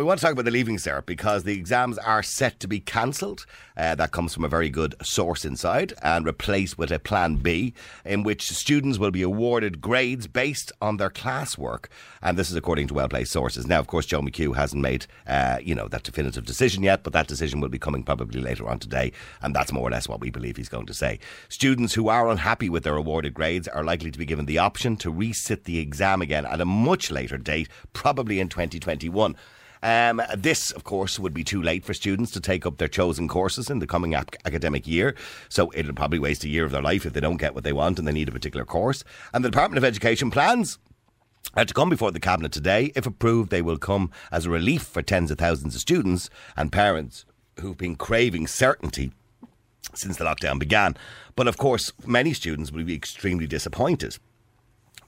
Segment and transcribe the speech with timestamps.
[0.00, 2.80] We want to talk about the Leaving Cert because the exams are set to be
[2.80, 3.44] cancelled.
[3.76, 7.74] Uh, that comes from a very good source inside and replaced with a Plan B
[8.06, 11.88] in which students will be awarded grades based on their classwork.
[12.22, 13.66] And this is according to well placed sources.
[13.66, 17.12] Now, of course, Joe McHugh hasn't made uh, you know that definitive decision yet, but
[17.12, 19.12] that decision will be coming probably later on today.
[19.42, 21.18] And that's more or less what we believe he's going to say.
[21.50, 24.96] Students who are unhappy with their awarded grades are likely to be given the option
[24.96, 29.36] to resit the exam again at a much later date, probably in 2021.
[29.82, 33.28] Um, this, of course, would be too late for students to take up their chosen
[33.28, 35.14] courses in the coming ap- academic year.
[35.48, 37.72] So it'll probably waste a year of their life if they don't get what they
[37.72, 39.04] want and they need a particular course.
[39.32, 40.78] And the Department of Education plans
[41.54, 42.92] are to come before the Cabinet today.
[42.94, 46.70] If approved, they will come as a relief for tens of thousands of students and
[46.70, 47.24] parents
[47.58, 49.12] who've been craving certainty
[49.94, 50.96] since the lockdown began.
[51.36, 54.18] But of course, many students will be extremely disappointed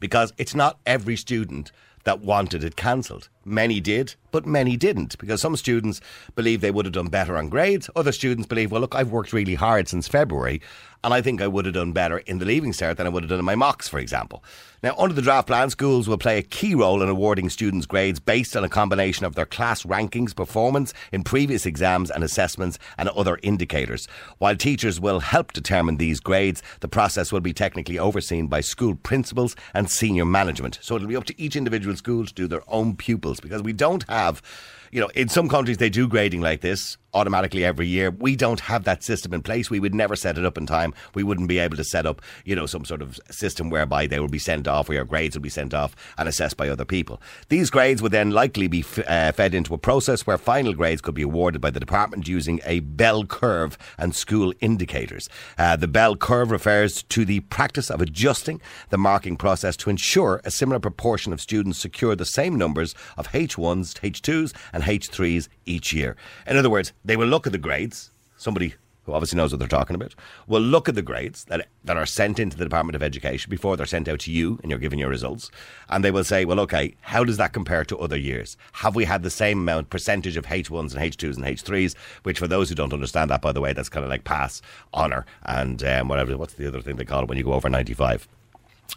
[0.00, 1.70] because it's not every student
[2.05, 3.28] that wanted it cancelled.
[3.44, 6.00] Many did, but many didn't because some students
[6.34, 7.90] believe they would have done better on grades.
[7.96, 10.60] Other students believe, well, look, I've worked really hard since February
[11.04, 13.24] and I think I would have done better in the Leaving Cert than I would
[13.24, 14.44] have done in my mocks, for example.
[14.82, 18.20] Now, under the draft plan, schools will play a key role in awarding students grades
[18.20, 23.08] based on a combination of their class rankings, performance in previous exams and assessments, and
[23.10, 24.06] other indicators.
[24.38, 28.94] While teachers will help determine these grades, the process will be technically overseen by school
[28.94, 30.78] principals and senior management.
[30.82, 32.96] So it'll be up to each individual school to do their own
[33.33, 34.42] pupils because we don't have
[34.91, 38.10] you know, in some countries they do grading like this automatically every year.
[38.10, 39.70] We don't have that system in place.
[39.70, 40.94] We would never set it up in time.
[41.14, 44.18] We wouldn't be able to set up, you know, some sort of system whereby they
[44.18, 46.84] will be sent off or your grades will be sent off and assessed by other
[46.84, 47.20] people.
[47.48, 51.00] These grades would then likely be f- uh, fed into a process where final grades
[51.00, 55.28] could be awarded by the department using a bell curve and school indicators.
[55.58, 60.40] Uh, the bell curve refers to the practice of adjusting the marking process to ensure
[60.44, 65.92] a similar proportion of students secure the same numbers of H1s, H2s, and H3s each
[65.92, 66.17] year.
[66.46, 68.11] In other words, they will look at the grades.
[68.36, 68.74] Somebody
[69.05, 70.14] who obviously knows what they're talking about
[70.46, 73.77] will look at the grades that that are sent into the Department of Education before
[73.77, 75.51] they're sent out to you and you're giving your results,
[75.89, 78.57] and they will say, well, okay, how does that compare to other years?
[78.73, 81.96] Have we had the same amount percentage of H1s and H2s and H3s?
[82.23, 84.62] Which, for those who don't understand that, by the way, that's kind of like pass,
[84.95, 86.36] honour, and um, whatever.
[86.36, 88.29] What's the other thing they call it when you go over ninety five?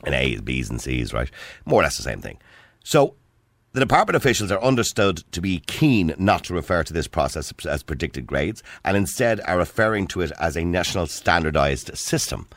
[0.03, 1.31] And A's, B's, and C's, right?
[1.65, 2.37] More or less the same thing.
[2.83, 3.15] So
[3.75, 7.83] the department officials are understood to be keen not to refer to this process as
[7.83, 12.47] predicted grades and instead are referring to it as a national standardised system.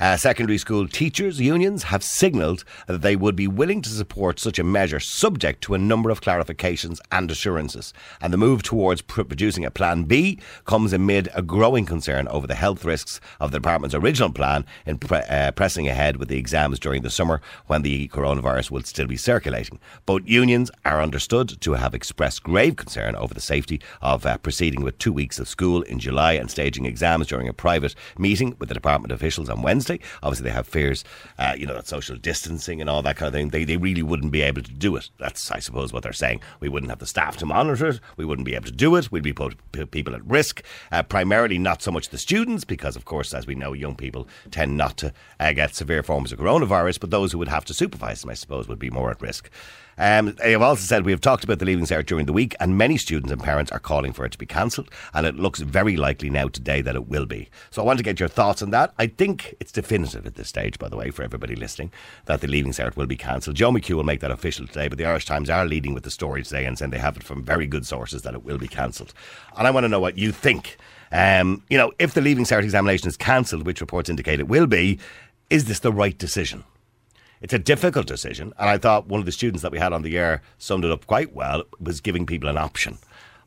[0.00, 4.58] Uh, secondary school teachers' unions have signalled that they would be willing to support such
[4.58, 7.92] a measure subject to a number of clarifications and assurances.
[8.20, 12.54] And the move towards producing a Plan B comes amid a growing concern over the
[12.54, 16.78] health risks of the department's original plan in pre- uh, pressing ahead with the exams
[16.80, 19.78] during the summer when the coronavirus will still be circulating.
[20.06, 24.82] Both unions are understood to have expressed grave concern over the safety of uh, proceeding
[24.82, 28.68] with two weeks of school in July and staging exams during a private meeting with
[28.68, 29.83] the department officials on Wednesday.
[30.22, 31.04] Obviously, they have fears,
[31.38, 33.48] uh, you know, that social distancing and all that kind of thing.
[33.50, 35.10] They, they really wouldn't be able to do it.
[35.18, 36.40] That's, I suppose, what they're saying.
[36.60, 38.00] We wouldn't have the staff to monitor it.
[38.16, 39.10] We wouldn't be able to do it.
[39.10, 39.56] We'd be put
[39.90, 40.62] people at risk.
[40.90, 44.28] Uh, primarily, not so much the students, because, of course, as we know, young people
[44.50, 47.74] tend not to uh, get severe forms of coronavirus, but those who would have to
[47.74, 49.50] supervise them, I suppose, would be more at risk.
[49.96, 52.56] Um, they have also said we have talked about the Leaving Cert during the week,
[52.58, 55.60] and many students and parents are calling for it to be cancelled, and it looks
[55.60, 57.48] very likely now today that it will be.
[57.70, 58.92] So I want to get your thoughts on that.
[58.98, 61.92] I think it's definitive at this stage, by the way, for everybody listening,
[62.24, 63.56] that the Leaving Cert will be cancelled.
[63.56, 66.10] Joe McHugh will make that official today, but the Irish Times are leading with the
[66.10, 68.68] story today and saying they have it from very good sources that it will be
[68.68, 69.12] cancelled.
[69.58, 70.78] And I want to know what you think.
[71.12, 74.66] Um, you know, if the Leaving Cert examination is cancelled, which reports indicate it will
[74.66, 74.98] be,
[75.50, 76.64] is this the right decision?
[77.42, 80.00] It's a difficult decision, and I thought one of the students that we had on
[80.00, 81.64] the air summed it up quite well.
[81.78, 82.96] Was giving people an option.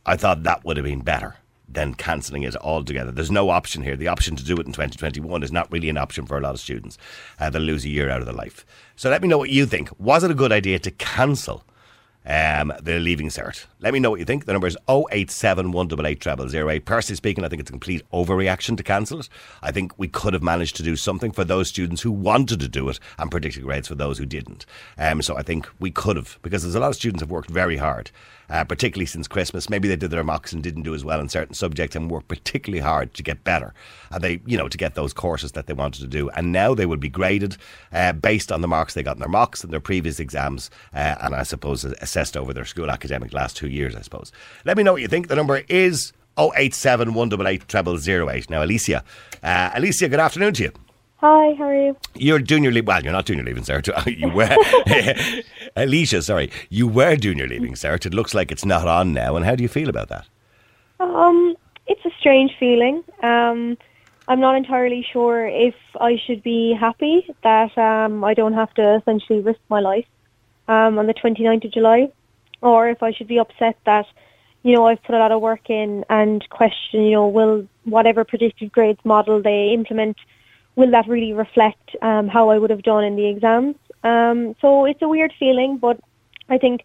[0.06, 1.38] I thought that would have been better
[1.68, 3.12] than cancelling it altogether.
[3.12, 3.96] There's no option here.
[3.96, 6.54] The option to do it in 2021 is not really an option for a lot
[6.54, 6.98] of students.
[7.40, 8.66] Uh, they'll lose a year out of their life.
[8.96, 9.90] So let me know what you think.
[10.00, 11.64] Was it a good idea to cancel?
[12.30, 13.68] Um, the leaving cert.
[13.80, 14.46] Let me know what you think.
[14.46, 16.84] The number is 087 188 0008.
[16.84, 19.30] Personally speaking, I think it's a complete overreaction to cancel it.
[19.62, 22.68] I think we could have managed to do something for those students who wanted to
[22.68, 24.66] do it and predicted grades for those who didn't.
[24.98, 27.50] Um, so I think we could have, because there's a lot of students have worked
[27.50, 28.12] very hard
[28.50, 29.70] uh, particularly since Christmas.
[29.70, 32.28] Maybe they did their mocks and didn't do as well in certain subjects and worked
[32.28, 33.74] particularly hard to get better.
[34.12, 36.30] And they, you know, to get those courses that they wanted to do.
[36.32, 37.58] And now they would be graded
[37.92, 41.16] uh, based on the marks they got in their mocks and their previous exams, uh,
[41.22, 44.32] and I suppose assessed over their school academic last two years, I suppose.
[44.66, 45.28] Let me know what you think.
[45.28, 48.50] The number is 087 188 0008.
[48.50, 49.04] Now, Alicia.
[49.44, 50.72] Uh, Alicia, good afternoon to you.
[51.20, 51.98] Hi, how are you?
[52.14, 52.86] You're doing your leave.
[52.86, 53.88] Well, you're not doing your leaving cert.
[54.18, 54.46] You were,
[55.78, 56.22] Alicia.
[56.24, 58.06] Sorry, you were doing your leaving cert.
[58.06, 59.36] It looks like it's not on now.
[59.36, 60.28] And how do you feel about that?
[61.00, 63.04] Um, it's a strange feeling.
[63.22, 63.78] Um,
[64.28, 68.96] I'm not entirely sure if I should be happy that um, I don't have to
[68.96, 70.08] essentially risk my life
[70.68, 72.12] um, on the 29th of July,
[72.62, 74.06] or if I should be upset that
[74.64, 78.26] you know I've put a lot of work in and question you know will whatever
[78.26, 80.18] predicted grades model they implement
[80.76, 83.76] will that really reflect um, how I would have done in the exams?
[84.04, 86.00] Um, so it's a weird feeling, but
[86.50, 86.84] I think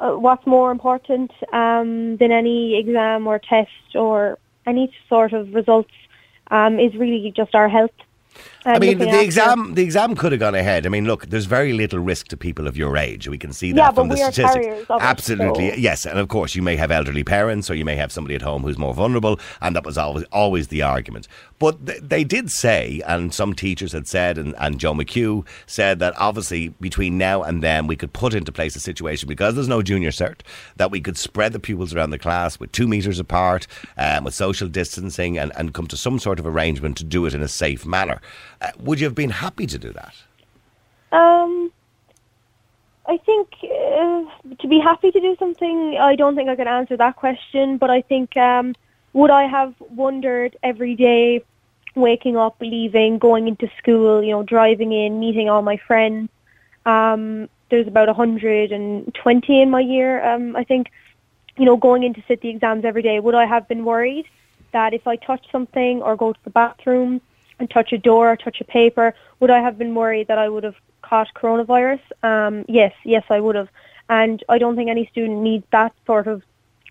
[0.00, 5.92] uh, what's more important um, than any exam or test or any sort of results
[6.50, 7.90] um, is really just our health.
[8.66, 10.86] I mean, the exam the exam could have gone ahead.
[10.86, 13.28] I mean, look, there's very little risk to people of your age.
[13.28, 14.66] We can see that Yeah, from the statistics.
[14.66, 16.04] it, Absolutely, so- yes.
[16.06, 18.62] And of course, you may have elderly parents, or you may have somebody at home
[18.62, 21.28] who's more vulnerable, and that was always always the argument.
[21.58, 25.98] But th- they did say, and some teachers had said, and, and Joe McHugh said
[26.00, 29.68] that obviously between now and then we could put into place a situation because there's
[29.68, 30.40] no junior cert
[30.76, 33.66] that we could spread the pupils around the class with two meters apart,
[33.96, 37.32] um, with social distancing, and, and come to some sort of arrangement to do it
[37.34, 38.20] in a safe manner.
[38.60, 40.14] Uh, would you have been happy to do that?
[41.12, 41.72] Um,
[43.06, 46.96] I think uh, to be happy to do something, I don't think I could answer
[46.96, 47.78] that question.
[47.78, 48.74] But I think um,
[49.12, 51.44] would I have wondered every day,
[51.94, 56.28] waking up, leaving, going into school, you know, driving in, meeting all my friends.
[56.84, 60.24] Um, there's about 120 in my year.
[60.24, 60.90] Um, I think,
[61.56, 64.26] you know, going in to sit the exams every day, would I have been worried
[64.72, 67.20] that if I touch something or go to the bathroom
[67.58, 70.48] and touch a door or touch a paper, would I have been worried that I
[70.48, 72.00] would have caught coronavirus?
[72.22, 73.68] Um, yes, yes, I would have.
[74.08, 76.42] And I don't think any student needs that sort of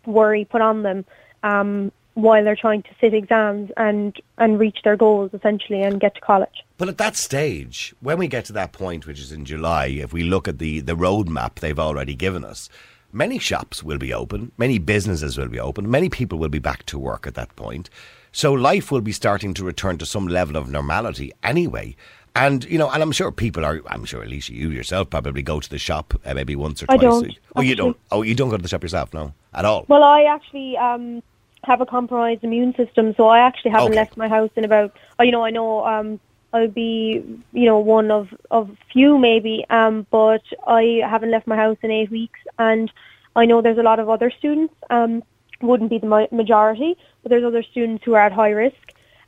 [0.05, 1.05] worry put on them
[1.43, 6.15] um, while they're trying to sit exams and, and reach their goals essentially and get
[6.15, 6.63] to college.
[6.77, 10.13] But at that stage, when we get to that point, which is in July, if
[10.13, 12.69] we look at the, the roadmap they've already given us,
[13.11, 16.85] many shops will be open, many businesses will be open, many people will be back
[16.87, 17.89] to work at that point.
[18.35, 21.95] So life will be starting to return to some level of normality anyway.
[22.35, 23.81] And you know, and I'm sure people are.
[23.87, 26.97] I'm sure, Alicia, you yourself probably go to the shop uh, maybe once or I
[26.97, 27.01] twice.
[27.01, 27.39] don't, a week.
[27.55, 27.97] Oh, you don't.
[28.11, 29.85] Oh, you don't go to the shop yourself, no, at all.
[29.87, 31.23] Well, I actually um,
[31.63, 33.95] have a compromised immune system, so I actually haven't Okay.
[34.01, 34.91] left my house in about.
[35.17, 36.19] oh, You know, I know um,
[36.51, 37.23] I'll be,
[37.53, 41.89] you know, one of of few maybe, um, but I haven't left my house in
[41.89, 42.91] eight weeks, and
[43.37, 44.73] I know there's a lot of other students.
[44.89, 45.23] Um,
[45.67, 48.75] wouldn't be the majority, but there's other students who are at high risk.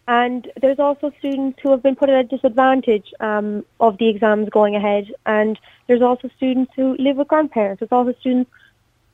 [0.09, 4.47] And there's also students who have been put at a disadvantage um, of the exams
[4.49, 5.05] going ahead.
[5.25, 7.79] And there's also students who live with grandparents.
[7.81, 8.49] There's also students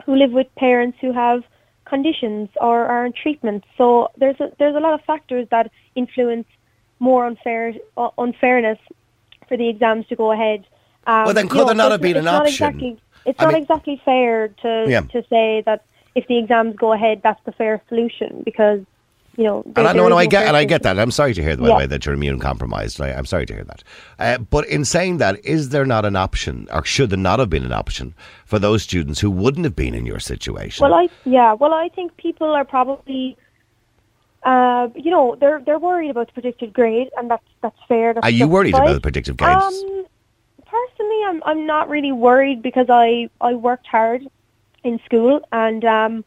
[0.06, 1.44] who live with parents who have
[1.86, 3.64] conditions or are in treatment.
[3.78, 6.48] So there's a, there's a lot of factors that influence
[7.00, 8.78] more unfair uh, unfairness
[9.48, 10.66] for the exams to go ahead.
[11.08, 12.68] Um, Well, then you could know, there not have been an not option?
[12.68, 15.02] Exactly, it's I not mean- exactly fair to Yeah.
[15.02, 15.84] to say that
[16.16, 18.82] if the exams go ahead, that's the fair solution because
[19.38, 19.64] you know.
[19.76, 21.00] And I know, no, I get, and I get that.
[21.00, 23.02] I'm sorry to hear, by the way, that you're immune compromised.
[23.02, 23.84] I, I'm sorry to hear that.
[24.20, 27.50] Uh, but in saying that, is there not an option, or should there not have
[27.50, 28.14] been an option
[28.46, 30.84] for those students who wouldn't have been in your situation?
[30.84, 31.54] Well, I yeah.
[31.54, 33.36] Well, I think people are probably,
[34.44, 38.14] uh, you know, they're they're worried about the predicted grade, and that's that's fair.
[38.14, 39.64] That's Are you worried about the predictive grades?
[39.64, 40.06] Um,
[40.66, 44.28] personally, I'm I'm not really worried because I I worked hard
[44.84, 46.26] in school, and um,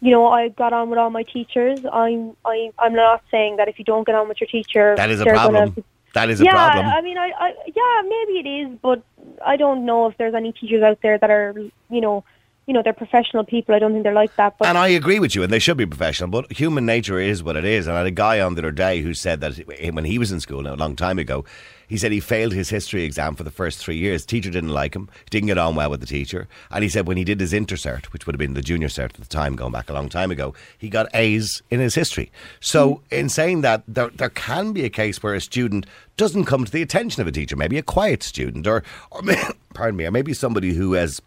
[0.00, 1.80] you know, I got on with all my teachers.
[1.92, 5.10] I'm I I'm not saying that if you don't get on with your teacher, that
[5.10, 5.84] is a they're gonna- problem.
[6.14, 6.86] That is a yeah, problem.
[6.86, 9.02] I mean, I, I yeah, maybe it is, but
[9.46, 11.54] I don't know if there's any teachers out there that are,
[11.88, 12.22] you know,
[12.66, 13.74] you know, they're professional people.
[13.74, 14.58] I don't think they're like that.
[14.58, 17.42] But And I agree with you, and they should be professional, but human nature is
[17.42, 17.86] what it is.
[17.86, 19.56] And I had a guy on the other day who said that
[19.94, 21.46] when he was in school a long time ago,
[21.92, 24.24] he said he failed his history exam for the first three years.
[24.24, 26.48] Teacher didn't like him, he didn't get on well with the teacher.
[26.70, 29.10] And he said when he did his intercert, which would have been the junior cert
[29.10, 32.32] at the time, going back a long time ago, he got A's in his history.
[32.60, 33.14] So, hmm.
[33.14, 35.84] in saying that, there, there can be a case where a student
[36.16, 39.20] doesn't come to the attention of a teacher, maybe a quiet student, or, or
[39.74, 41.20] pardon me, or maybe somebody who has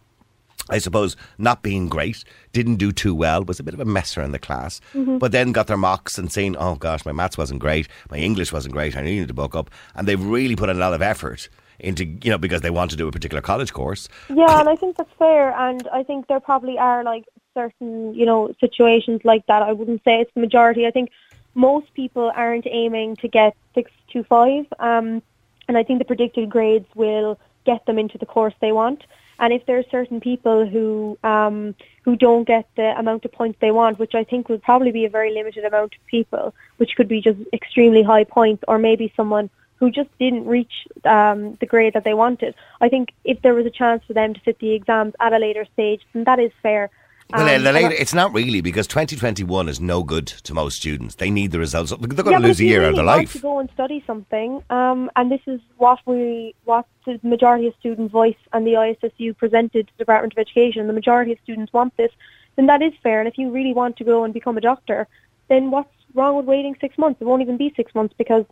[0.68, 4.22] I suppose, not being great, didn't do too well, was a bit of a messer
[4.22, 4.80] in the class,
[5.18, 8.52] but then got their mocks and saying, oh gosh, my maths wasn't great, my English
[8.52, 9.70] wasn't great, I needed to book up.
[9.94, 12.90] And they've really put in a lot of effort into, you know, because they want
[12.90, 14.08] to do a particular college course.
[14.28, 15.54] yeah, and I think that's fair.
[15.54, 19.62] And I think there probably are like certain, you know, situations like that.
[19.62, 20.86] I wouldn't say it's the majority.
[20.86, 21.10] I think
[21.54, 25.22] most people aren't aiming to get six to five, um,
[25.68, 29.04] and I think the predicted grades will get them into the course they want.
[29.38, 31.74] And if there are certain people who um,
[32.04, 35.04] who don't get the amount of points they want, which I think would probably be
[35.04, 39.12] a very limited amount of people, which could be just extremely high points, or maybe
[39.16, 42.54] someone who just didn't reach um, the grade that they wanted.
[42.80, 45.38] I think if there was a chance for them to sit the exams at a
[45.38, 46.90] later stage, then that is fair.
[47.32, 50.76] Well, Um, the and later, it's not really because 2021 is no good to most
[50.76, 51.16] students.
[51.16, 51.90] They need the results.
[51.90, 53.32] They're going yeah, to lose a year out of really their life.
[53.32, 57.74] to go and study something, um, and this is what we, what the majority of
[57.80, 61.38] student voice and the ISSU presented to the Department of Education, and the majority of
[61.42, 62.12] students want this,
[62.54, 63.18] then that is fair.
[63.18, 65.08] And if you really want to go and become a doctor,
[65.48, 67.20] then what's wrong with waiting six months?
[67.20, 68.44] It won't even be six months because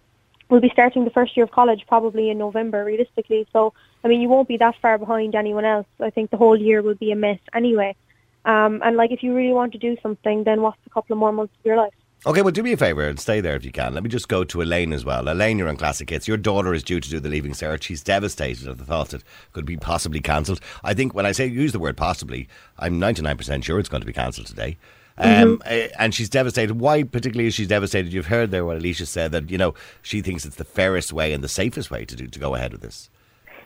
[0.49, 3.47] we'll be starting the first year of college probably in November, realistically.
[3.53, 5.87] So, I mean, you won't be that far behind anyone else.
[6.01, 7.95] I think the whole year will be a mess anyway.
[8.45, 11.19] Um, and like, if you really want to do something, then what's a couple of
[11.19, 11.95] more months of your life?
[12.27, 13.93] Okay, well, do me a favour and stay there if you can.
[13.93, 15.29] Let me just go to Elaine as well.
[15.29, 16.27] Elaine, you're on Classic Hits.
[16.27, 17.83] Your daughter is due to do the Leaving Cert.
[17.83, 20.61] She's devastated at the thought that it could be possibly cancelled.
[20.83, 22.49] I think when I say use the word possibly,
[22.79, 24.79] I'm 99% sure it's going to be cancelled today.
[25.19, 26.81] Um, eh, and she's devastated.
[26.81, 28.13] Why particularly is she devastated?
[28.13, 31.33] You've heard there what Alicia said that you know she thinks it's the fairest way
[31.33, 33.11] and the safest way to do to go ahead with this.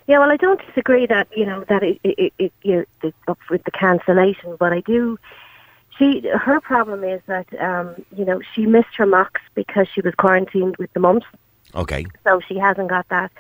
[0.08, 3.38] Yeah, well, I don't disagree that you know that it, it, it you're it's up
[3.50, 5.18] with the cancellation, but I do.
[5.98, 10.14] She her problem is that um, you know she missed her mocks because she was
[10.14, 11.26] quarantined with the mumps,
[11.74, 13.30] Okay, so she hasn't got that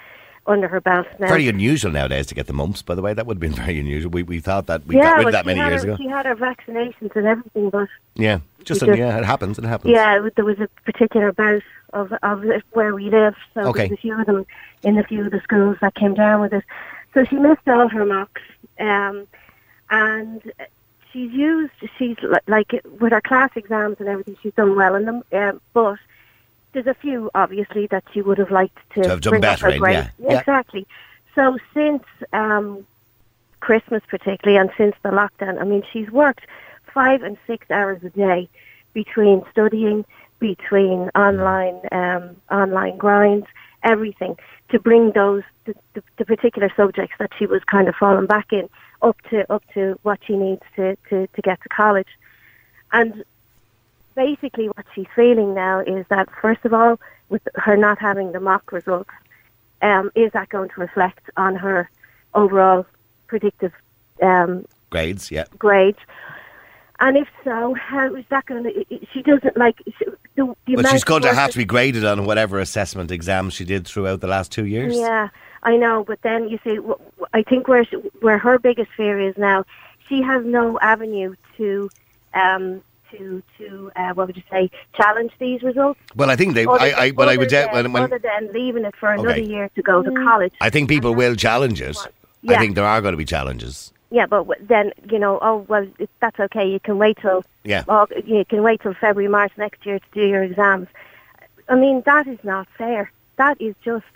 [0.46, 1.28] under her belt now.
[1.28, 2.82] very unusual nowadays to get the mumps.
[2.82, 4.10] By the way, that would have been very unusual.
[4.10, 5.96] We we thought that we yeah, got rid of that many years her, ago.
[6.02, 9.58] She had her vaccinations and everything, but Yeah, just, just- yeah, it happens.
[9.58, 9.92] It happens.
[9.92, 11.62] yeah, there was a particular bout
[11.92, 13.88] of of where we live, so Okay.
[13.88, 14.46] there's a few of them
[14.82, 16.64] in a few of the schools that came down with it.
[17.14, 18.42] So she missed all her mocks,
[18.78, 19.26] um,
[19.90, 20.42] and
[21.12, 24.36] she's used she's like with her class exams and everything.
[24.42, 25.98] She's done well in them, um, but
[26.72, 29.82] there's a few obviously that she would have liked to, To have done better in,
[29.82, 30.08] yeah.
[30.20, 30.86] exactly.
[31.34, 32.02] So since
[32.34, 32.86] um,
[33.60, 36.44] Christmas, particularly, and since the lockdown, I mean, she's worked
[36.98, 38.48] five and six hours a day
[38.92, 40.04] between studying,
[40.40, 43.46] between online um, online grinds,
[43.84, 44.36] everything
[44.70, 48.52] to bring those the, the, the particular subjects that she was kind of falling back
[48.52, 48.68] in
[49.00, 52.08] up to up to what she needs to, to, to get to college.
[52.90, 53.22] And
[54.16, 58.40] basically what she's feeling now is that first of all, with her not having the
[58.40, 59.14] mock results,
[59.82, 61.88] um, is that going to reflect on her
[62.34, 62.86] overall
[63.28, 63.72] predictive
[64.20, 65.44] um, Grades, yeah.
[65.60, 66.00] grades?
[67.00, 69.06] And if so, how is that going to?
[69.12, 70.16] She doesn't like the,
[70.66, 73.86] the But she's going to have to be graded on whatever assessment exams she did
[73.86, 74.96] throughout the last two years.
[74.96, 75.28] Yeah,
[75.62, 76.78] I know, but then you see,
[77.32, 79.64] I think where she, where her biggest fear is now,
[80.08, 81.88] she has no avenue to
[82.34, 86.00] um to to uh, what would you say challenge these results.
[86.16, 86.66] Well, I think they.
[86.66, 87.48] Other, I, I, but I would.
[87.48, 89.42] doubt than, when, when, other than leaving it for another Okay.
[89.42, 90.52] year to go to college.
[90.60, 91.96] I think people will challenge it.
[92.48, 93.92] I think there are going to be challenges.
[94.10, 96.70] Yeah, but then you know, oh well, it, that's okay.
[96.70, 97.84] You can wait till Yeah.
[97.88, 100.88] oh, you can wait till February, March next year to do your exams.
[101.68, 103.12] I mean, that is not fair.
[103.36, 104.06] That is just.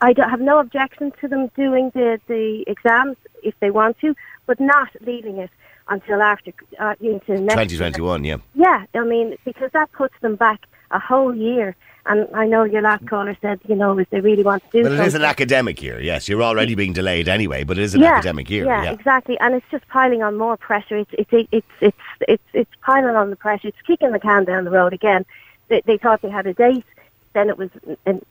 [0.00, 4.14] I don't have no objection to them doing the the exams if they want to,
[4.46, 5.50] but not leaving it
[5.88, 7.90] until after uh, into next year.
[7.90, 8.36] 2021, yeah.
[8.54, 11.74] Yeah, I mean, because that puts them back a whole year.
[12.06, 14.82] And I know your last caller said, you know, if they really want to do
[14.82, 16.28] But it is an academic year, yes.
[16.28, 18.66] You're already being delayed anyway, but it is an yeah, academic year.
[18.66, 18.92] Yeah, Yeah.
[18.92, 19.38] exactly.
[19.40, 20.98] And it's just piling on more pressure.
[20.98, 21.96] It's it's it's it's
[22.28, 23.68] it's it's piling on the pressure.
[23.68, 25.24] It's kicking the can down the road again.
[25.68, 26.84] They, they thought they had a date,
[27.32, 27.70] then it was
[28.04, 28.24] and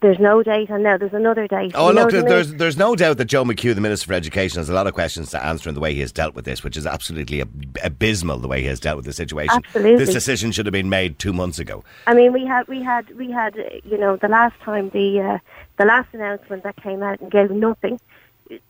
[0.00, 1.72] there's no date, and now there's another date.
[1.74, 4.68] Oh, You look, there's there's no doubt that Joe McHugh, the Minister for Education, has
[4.68, 6.76] a lot of questions to answer in the way he has dealt with this, which
[6.76, 9.56] is absolutely ab- abysmal the way he has dealt with the situation.
[9.64, 10.04] Absolutely.
[10.04, 11.84] This decision should have been made two months ago.
[12.06, 15.38] I mean, we had we had we had you know the last time the uh,
[15.76, 18.00] the last announcement that came out and gave nothing.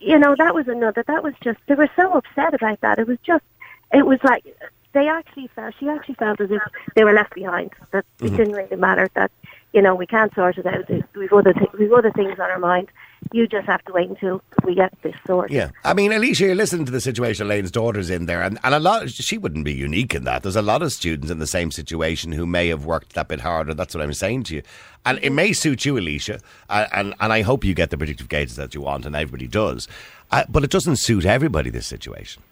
[0.00, 1.04] You know that was another.
[1.06, 2.98] That was just they were so upset about that.
[2.98, 3.44] It was just
[3.92, 4.44] it was like
[4.92, 6.62] they actually felt she actually felt as if
[6.94, 7.72] they were left behind.
[7.92, 9.08] That it didn't really matter.
[9.14, 9.30] That
[9.76, 10.88] you know we can't sort it out.
[11.14, 12.90] We've other th- we've other things on our mind.
[13.32, 15.54] You just have to wait until we get this sorted.
[15.54, 15.70] Yeah.
[15.84, 18.78] I mean, Alicia, you're listening to the situation Elaine's daughter's in there, and, and a
[18.78, 20.42] lot, she wouldn't be unique in that.
[20.42, 23.40] There's a lot of students in the same situation who may have worked that bit
[23.40, 23.74] harder.
[23.74, 24.62] That's what I'm saying to you.
[25.04, 26.40] And it may suit you, Alicia,
[26.70, 29.46] and, and, and I hope you get the predictive gauges that you want, and everybody
[29.46, 29.88] does.
[30.30, 32.42] Uh, but it doesn't suit everybody, this situation.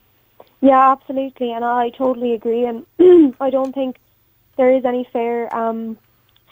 [0.60, 2.66] Yeah, absolutely, and I totally agree.
[2.66, 2.84] And
[3.40, 3.96] I don't think
[4.56, 5.96] there is any fair um,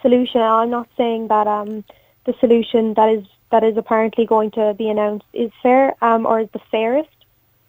[0.03, 0.41] solution.
[0.41, 1.85] I'm not saying that um,
[2.27, 6.41] the solution that is that is apparently going to be announced is fair um, or
[6.41, 7.09] is the fairest.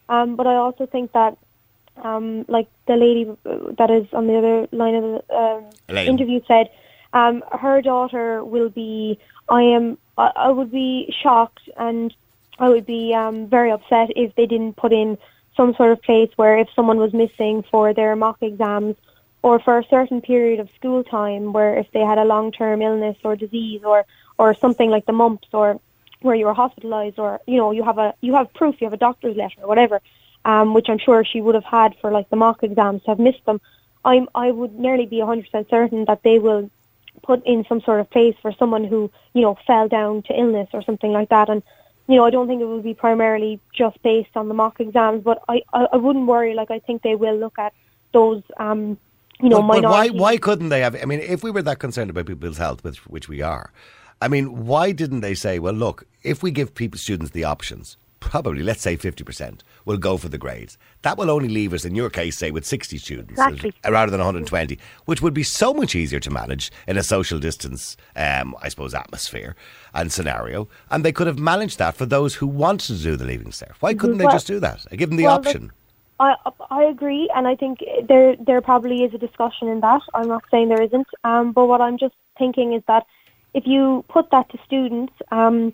[0.10, 1.38] Um, but I also think that,
[1.98, 6.42] um, like the lady uh, that is on the other line of the um, interview
[6.48, 6.70] said,
[7.14, 9.20] um, her daughter will be.
[9.50, 9.98] I am.
[10.18, 12.14] I, I would be shocked and
[12.60, 15.18] I would be um, very upset if they didn't put in
[15.56, 18.96] some sort of place where if someone was missing for their mock exams
[19.44, 23.18] or for a certain period of school time where if they had a long-term illness
[23.24, 24.06] or disease or,
[24.40, 25.80] or something like the mumps or
[26.22, 28.94] where you were hospitalized or, you know, you have a, you have proof, you have
[28.94, 30.00] a doctor's letter or whatever,
[30.46, 33.20] um, which I'm sure she would have had for like the mock exams to have
[33.20, 33.60] missed them.
[34.06, 36.72] I'm, I would nearly be 100% certain that they will
[37.22, 40.70] put in some sort of place for someone who, you know, fell down to illness
[40.72, 41.50] or something like that.
[41.50, 41.64] And,
[42.08, 45.22] you know, I don't think it will be primarily just based on the mock exams,
[45.24, 46.54] but I, I, I wouldn't worry.
[46.54, 47.74] Like, I think they will look at
[48.14, 48.98] those, um,
[49.44, 50.96] you know, But, but why, why couldn't they have?
[51.02, 53.72] I mean, if we were that concerned about people's health, which, which we are,
[54.22, 57.98] I mean, why didn't they say, well, look, if we give people, students the options,
[58.22, 60.78] probably, let's say 50%, will go for the grades.
[61.02, 63.74] That will only leave us, in your case, say, with 60 students Exactly.
[63.86, 67.38] uh, rather than 120, which would be so much easier to manage in a social
[67.38, 69.58] distance, um, I suppose, atmosphere
[69.94, 70.70] and scenario.
[70.90, 73.74] And they could have managed that for those who wanted to do the leaving cert.
[73.82, 74.86] Why couldn't they Well- just do that?
[74.90, 75.74] I give them the well, option.
[76.20, 76.36] I
[76.70, 80.02] I agree, and I think there there probably is a discussion in that.
[80.14, 83.06] I'm not saying there isn't, um, but what I'm just thinking is that
[83.54, 85.74] if you put that to students, um,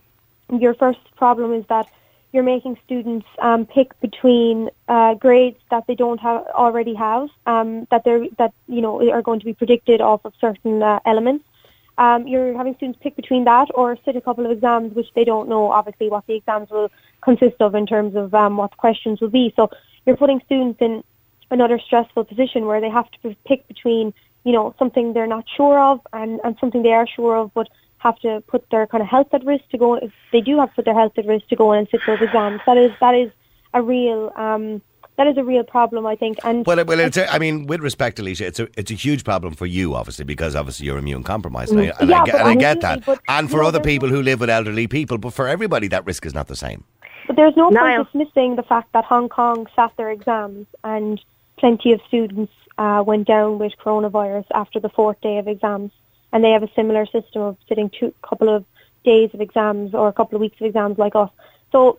[0.51, 1.87] your first problem is that
[2.31, 7.87] you're making students um, pick between uh, grades that they don't have already have, um,
[7.91, 11.45] that they're that you know are going to be predicted off of certain uh, elements.
[11.97, 15.25] Um, you're having students pick between that or sit a couple of exams which they
[15.25, 18.77] don't know obviously what the exams will consist of in terms of um, what the
[18.77, 19.51] questions will be.
[19.57, 19.69] So
[20.05, 21.03] you're putting students in
[21.51, 24.13] another stressful position where they have to pick between,
[24.43, 27.67] you know, something they're not sure of and, and something they are sure of but
[27.99, 30.69] have to put their kind of health at risk to go if they do have
[30.69, 32.61] to put their health at risk to go in and sit those exams.
[32.65, 33.31] That is that is
[33.73, 34.81] a real um
[35.17, 37.81] that is a real problem I think and Well, well, it's a, I mean, with
[37.81, 41.23] respect, Alicia, it's a it's a huge problem for you, obviously, because obviously you're immune
[41.23, 43.19] compromised, and, I, and, I, Yeah, get, and I I get that.
[43.27, 46.33] And for other people who live with elderly people, but for everybody, that risk is
[46.33, 46.85] not the same.
[47.27, 48.05] But there's no Niall.
[48.05, 51.21] point dismissing the fact that Hong Kong sat their exams and
[51.57, 55.91] plenty of students uh, went down with coronavirus after the fourth day of exams.
[56.31, 58.63] And they have a similar system of sitting two couple of
[59.03, 61.31] days of exams or a couple of weeks of exams like us.
[61.71, 61.97] So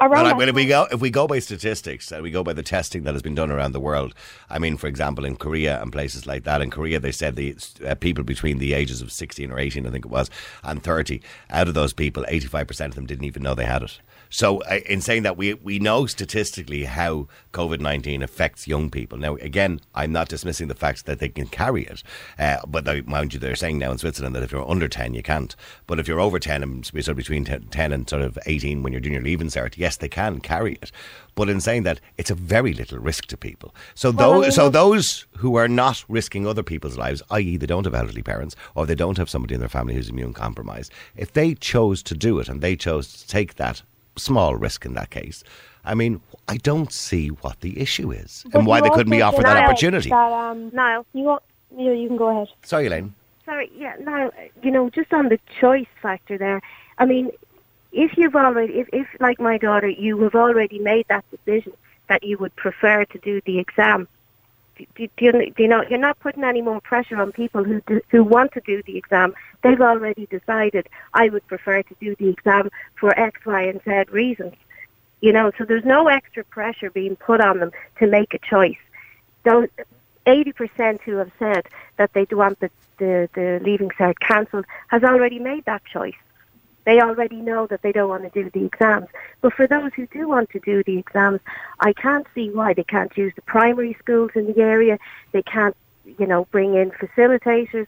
[0.00, 2.30] around Well, I, that well, if we go if we go by statistics and we
[2.30, 4.14] go by the testing that has been done around the world,
[4.48, 7.56] I mean, for example, in Korea and places like that, in Korea they said the
[7.86, 10.30] uh, people between the ages of sixteen or eighteen, I think it was,
[10.62, 13.66] and thirty, out of those people, eighty five percent of them didn't even know they
[13.66, 14.00] had it.
[14.30, 19.18] So, uh, in saying that, we we know statistically how COVID nineteen affects young people.
[19.18, 22.02] Now, again, I'm not dismissing the fact that they can carry it,
[22.38, 25.14] uh, but they, mind you, they're saying now in Switzerland that if you're under ten,
[25.14, 25.54] you can't.
[25.86, 28.82] But if you're over ten and sort of between 10, 10 and sort of eighteen
[28.82, 30.92] when you're doing your leaving cert, yes, they can carry it.
[31.34, 33.72] But in saying that, it's a very little risk to people.
[33.94, 37.84] So Well, those, so those who are not risking other people's lives, i.e., they don't
[37.84, 41.32] have elderly parents or they don't have somebody in their family who's immune compromised, if
[41.32, 43.82] they chose to do it and they chose to take that
[44.18, 45.44] small risk in that case,
[45.84, 49.22] I mean, I don't see what the issue is But and why they couldn't be
[49.22, 50.10] offered that Niall, opportunity.
[50.10, 51.42] That, um, Niall, you, want,
[51.76, 52.48] you, know, you can go ahead.
[52.62, 53.14] Sorry, Elaine.
[53.44, 54.30] Sorry, yeah, now,
[54.62, 56.60] you know, just on the choice factor there,
[56.98, 57.30] I mean,
[57.92, 61.72] if you've already, if, if like my daughter, you have already made that decision
[62.08, 64.08] that you would prefer to do the exam,
[64.78, 68.00] do, you, do you know, you're not putting any more pressure on people who do,
[68.10, 69.34] who want to do the exam.
[69.62, 74.10] They've already decided, I would prefer to do the exam for X, Y, and Z
[74.12, 74.54] reasons.
[75.20, 78.78] You know, so there's no extra pressure being put on them to make a choice.
[79.44, 79.68] Those,
[80.28, 85.38] 80% who have said that they want the, the, the leaving cert cancelled has already
[85.38, 86.14] made that choice.
[86.88, 89.08] They already know that they don't want to do the exams.
[89.42, 91.40] But for those who do want to do the exams,
[91.80, 94.98] I can't see why they can't use the primary schools in the area.
[95.32, 95.76] They can't,
[96.18, 97.86] you know, bring in facilitators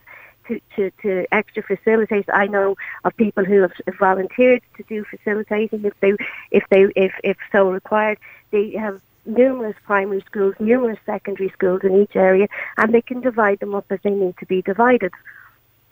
[0.48, 2.28] to, to, to extra facilitators.
[2.30, 6.12] I know of people who have volunteered to do facilitating if they,
[6.50, 8.18] if they, if, if so required.
[8.50, 13.60] They have numerous primary schools, numerous secondary schools in each area, and they can divide
[13.60, 15.12] them up as they need to be divided.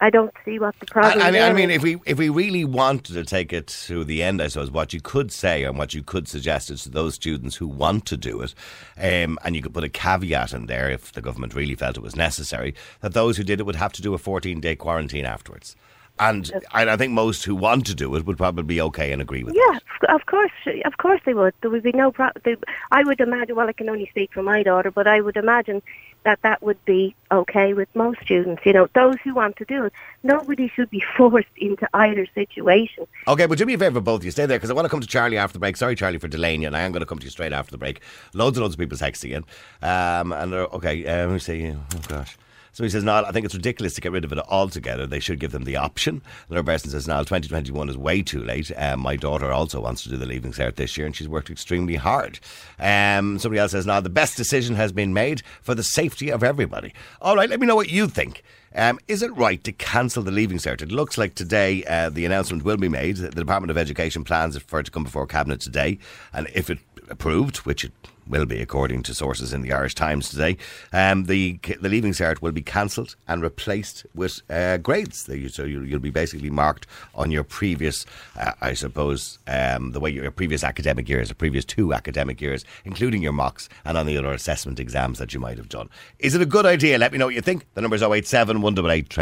[0.01, 2.29] I don't see what the problem I, I, mean, I mean, if we if we
[2.29, 5.77] really wanted to take it to the end, I suppose what you could say and
[5.77, 8.55] what you could suggest is to those students who want to do it,
[8.97, 12.03] um, and you could put a caveat in there if the government really felt it
[12.03, 15.25] was necessary, that those who did it would have to do a 14 day quarantine
[15.25, 15.75] afterwards.
[16.21, 19.23] And I, I think most who want to do it would probably be okay and
[19.23, 20.11] agree with Yeah, that.
[20.15, 20.51] of- course,
[20.85, 21.55] of course they would.
[21.63, 22.59] There would be no problem.
[22.91, 23.57] I would imagine.
[23.57, 25.83] Well, I can only speak for my daughter, but I would imagine
[26.25, 28.63] that that would be okay with most students.
[28.67, 29.93] You know, those who want to do it.
[30.23, 33.07] Nobody should be forced into either situation.
[33.27, 34.31] Okay, but do me a favour, both of you.
[34.31, 35.77] Stay there because I want to come to Charlie after the break.
[35.77, 37.71] Sorry, Charlie, for delaying you, and I am going to come to you straight after
[37.71, 38.01] the break.
[38.35, 39.45] Loads and loads of people texting in.
[39.89, 41.73] Um, and okay, uh, let me see.
[41.75, 42.37] Oh gosh.
[42.79, 45.05] So he says, Niall, I think it's ridiculous to get rid of it altogether.
[45.05, 46.23] They should give them the option.
[46.49, 48.71] Another person says, Niall, 2021 is way too late.
[48.77, 51.51] Um, my daughter also wants to do the Leaving Cert this year and she's worked
[51.51, 52.39] extremely hard.
[52.79, 56.45] Um, somebody else says, Niall, the best decision has been made for the safety of
[56.45, 56.95] everybody.
[57.21, 58.45] All right, let me know what you think.
[58.73, 60.81] Um, is it right to cancel the Leaving Cert?
[60.81, 63.17] It looks like today uh, the announcement will be made.
[63.17, 65.99] The Department of Education plans for it to come before Cabinet today.
[66.33, 66.79] And if it
[67.11, 67.93] approved, which it
[68.29, 70.57] will be, according to sources in the Irish Times today.
[70.93, 75.29] Um, the the Leaving Cert will be cancelled and replaced with uh, grades.
[75.55, 78.07] So you'll, you'll, be basically marked on your previous,
[78.39, 82.65] uh, I suppose, um, the way your previous academic years, the previous two academic years,
[82.85, 85.89] including your mocks and on the other assessment exams that you might have done.
[86.19, 86.99] Is it a good idea?
[86.99, 87.67] Let me know what you think.
[87.75, 89.19] The number is 087 188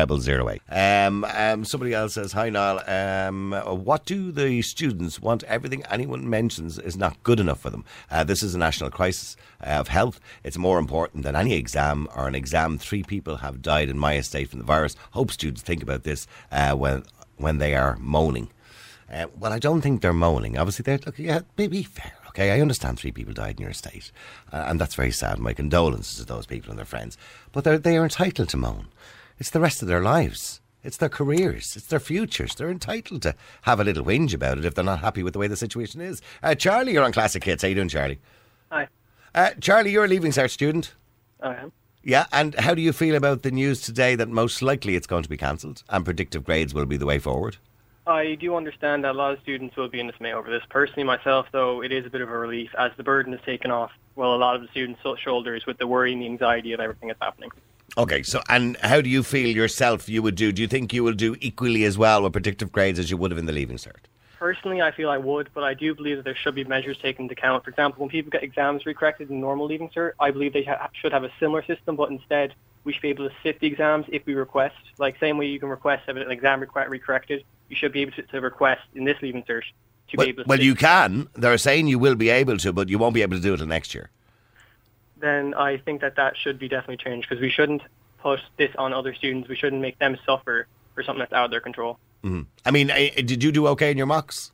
[0.69, 2.83] um, um, Somebody else says, Hi, Niall.
[2.88, 3.53] Um,
[3.85, 5.45] what do the students want?
[5.45, 7.85] Everything anyone mentions is not good enough for them.
[8.11, 10.19] Uh, this is a national crisis uh, of health.
[10.43, 12.79] It's more important than any exam or an exam.
[12.79, 14.97] Three people have died in my estate from the virus.
[15.13, 17.05] Hope students think about this uh, when
[17.37, 18.49] when they are moaning.
[19.13, 20.59] Uh, well, I don't think they're moaning.
[20.59, 21.19] Obviously, they're look.
[21.19, 22.13] Yeah, be fair.
[22.29, 24.11] Okay, I understand three people died in your estate,
[24.53, 25.39] uh, and that's very sad.
[25.39, 27.17] My condolences to those people and their friends.
[27.53, 28.89] But they're they are entitled to moan.
[29.39, 30.61] It's the rest of their lives.
[30.87, 31.75] It's their careers.
[31.77, 32.55] It's their futures.
[32.55, 35.39] They're entitled to have a little whinge about it if they're not happy with the
[35.41, 36.23] way the situation is.
[36.45, 37.63] Uh, Charlie, you're on Classic Hits.
[37.63, 38.21] How you doing, Charlie?
[38.71, 38.89] Hi.
[39.35, 40.95] Uh, Charlie, you're a Leaving Cert student.
[41.41, 41.73] I am.
[42.03, 45.25] Yeah, and how do you feel about the news today that most likely it's going
[45.25, 47.57] to be cancelled and predictive grades will be the way forward?
[48.07, 50.63] I do understand that a lot of students will be in dismay over this.
[50.69, 53.73] Personally, myself, though, it is a bit of a relief as the burden is taken
[53.73, 56.79] off, well, a lot of the students' shoulders with the worry and the anxiety of
[56.79, 57.51] everything that's happening.
[57.99, 60.53] Okay, so and how do you feel yourself you would do?
[60.53, 63.33] Do you think you will do equally as well with predictive grades as you would
[63.33, 64.05] have in the Leaving Cert?
[64.38, 67.25] Personally, I feel I would, but I do believe that there should be measures taken
[67.25, 67.64] into account.
[67.64, 70.90] For example, when people get exams recorrected in normal leaving cert, I believe they ha-
[70.92, 74.05] should have a similar system, but instead we should be able to sit the exams
[74.11, 74.77] if we request.
[74.99, 78.22] Like same way you can request have an exam recorrected, you should be able to,
[78.22, 79.62] to request in this leaving cert
[80.09, 80.64] to well, be able to Well, sit.
[80.64, 81.29] you can.
[81.35, 83.55] They're saying you will be able to, but you won't be able to do it
[83.55, 84.11] until next year.
[85.18, 87.83] Then I think that that should be definitely changed because we shouldn't
[88.18, 89.49] put this on other students.
[89.49, 91.99] We shouldn't make them suffer for something that's out of their control.
[92.25, 92.43] Mm-hmm.
[92.65, 94.53] I mean, eh, did you do okay in your mocks?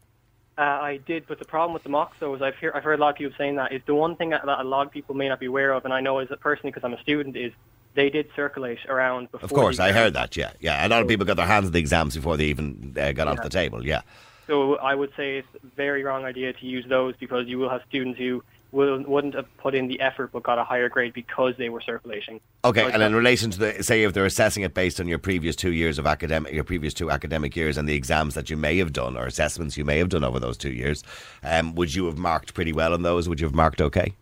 [0.59, 2.99] Uh, I did, but the problem with the mocks, though, is I've, hear, I've heard
[2.99, 4.93] a lot of people saying that is the one thing that, that a lot of
[4.93, 7.01] people may not be aware of, and I know as a personally because I'm a
[7.01, 7.53] student, is
[7.95, 9.45] they did circulate around before.
[9.45, 10.37] Of course, I heard that.
[10.37, 10.87] Yeah, yeah.
[10.87, 13.29] A lot of people got their hands on the exams before they even uh, got
[13.29, 13.85] onto the table.
[13.85, 14.03] Yeah.
[14.47, 17.71] So I would say it's a very wrong idea to use those because you will
[17.71, 21.13] have students who will, wouldn't have put in the effort but got a higher grade
[21.13, 22.41] because they were circulating.
[22.65, 25.19] Okay, For and in relation to the say, if they're assessing it based on your
[25.19, 28.57] previous two years of academic, your previous two academic years, and the exams that you
[28.57, 31.05] may have done or assessments you may have done over those two years,
[31.45, 33.29] um, would you have marked pretty well on those?
[33.29, 34.15] Would you have marked okay?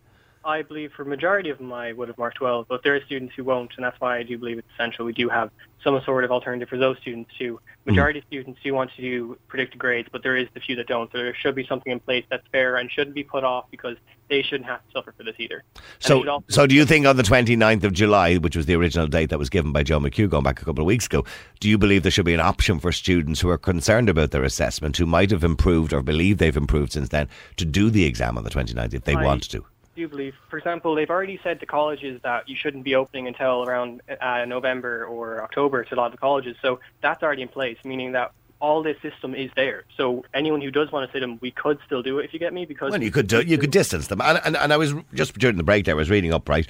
[0.43, 3.33] I believe for majority of them I would have marked well, but there are students
[3.35, 5.05] who won't, and that's why I do believe it's essential.
[5.05, 5.51] We do have
[5.83, 7.59] some sort of alternative for those students too.
[7.85, 10.87] Majority of students do want to do predicted grades, but there is the few that
[10.87, 11.11] don't.
[11.11, 13.97] So there should be something in place that's fair and shouldn't be put off because
[14.29, 15.63] they shouldn't have to suffer for this either.
[15.75, 18.67] And it should So, so do you think on the 29th of July, which was
[18.67, 21.07] the original date that was given by Joe McHugh going back a couple of weeks
[21.07, 21.25] ago,
[21.59, 24.43] do you believe there should be an option for students who are concerned about their
[24.43, 27.27] assessment, who might have improved or believe they've improved since then,
[27.57, 29.65] to do the exam on the 29th if they I- want to?
[29.95, 33.63] Do believe, for example, they've already said to colleges that you shouldn't be opening until
[33.63, 36.55] around uh, November or October to a lot of the colleges.
[36.61, 39.83] So that's already in place, meaning that all this system is there.
[39.97, 42.39] So anyone who does want to sit them, we could still do it if you
[42.39, 42.65] get me.
[42.65, 45.37] Because Well, you could do, you could distance them, and, and, and I was just
[45.37, 45.95] during the break there.
[45.95, 46.67] I was reading up right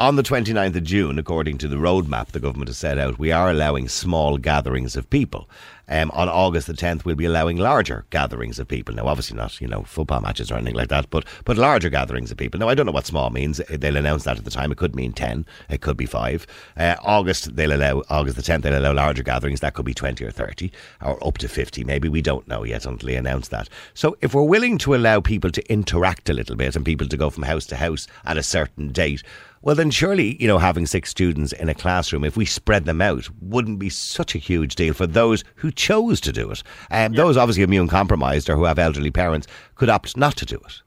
[0.00, 3.18] on the 29th of June, according to the roadmap the government has set out.
[3.18, 5.48] We are allowing small gatherings of people.
[5.88, 8.94] Um, on August the 10th, we'll be allowing larger gatherings of people.
[8.94, 12.30] Now, obviously not you know football matches or anything like that, but but larger gatherings
[12.30, 12.58] of people.
[12.58, 13.60] Now, I don't know what small means.
[13.68, 14.72] They'll announce that at the time.
[14.72, 15.46] It could mean 10.
[15.68, 16.46] It could be five.
[16.76, 19.60] Uh, August they'll allow August the 10th they'll allow larger gatherings.
[19.60, 21.84] That could be 20 or 30 or up to 50.
[21.84, 23.68] Maybe we don't know yet until they announce that.
[23.94, 27.16] So if we're willing to allow people to interact a little bit and people to
[27.16, 29.22] go from house to house at a certain date,
[29.64, 33.00] well, then surely, you know, having six students in a classroom, if we spread them
[33.00, 36.62] out, wouldn't be such a huge deal for those who chose to do it.
[36.90, 40.56] Um, Those obviously immune compromised or who have elderly parents could opt not to do
[40.56, 40.82] it.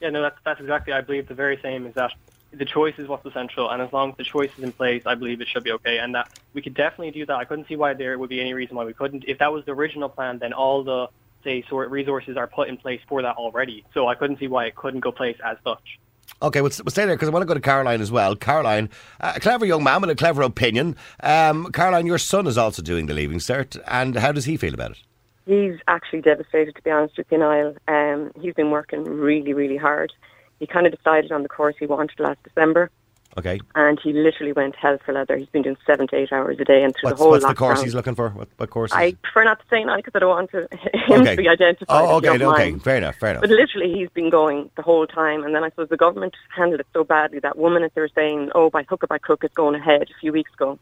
[0.00, 0.92] yeah, no, that's that's exactly.
[0.92, 2.12] I believe the very same is that
[2.50, 5.14] the choice is what's essential, and as long as the choice is in place, I
[5.14, 7.36] believe it should be okay, and that we could definitely do that.
[7.36, 9.24] I couldn't see why there would be any reason why we couldn't.
[9.28, 11.06] If that was the original plan, then all the
[11.44, 13.84] say sort resources are put in place for that already.
[13.94, 16.00] So I couldn't see why it couldn't go place as such.
[16.42, 18.34] Okay, we'll, we'll stay there because I want to go to Caroline as well.
[18.34, 20.96] Caroline, uh, a clever young man with a clever opinion.
[21.22, 24.74] Um, Caroline, your son is also doing the Leaving Cert, and how does he feel
[24.74, 24.98] about it?
[25.46, 27.76] He's actually devastated, to be honest with you, Niall.
[27.88, 30.12] Um, he's been working really, really hard.
[30.58, 32.90] He kind of decided on the course he wanted last December.
[33.38, 33.60] Okay.
[33.74, 35.36] and he literally went hell for leather.
[35.36, 37.46] He's been doing seven to eight hours a day, and through What's, the whole what's
[37.46, 38.28] the course he's looking for?
[38.30, 38.92] What, what course?
[38.92, 40.68] I prefer not to say now because I don't want to,
[41.06, 41.86] him to be identified.
[41.88, 42.78] Oh, okay, okay.
[42.78, 43.40] Fair enough, fair enough.
[43.40, 46.80] But literally, he's been going the whole time, and then I suppose the government handled
[46.80, 49.44] it so badly that woman minute they were saying, "Oh, by hook or by crook,
[49.44, 50.78] it's going ahead." A few weeks ago,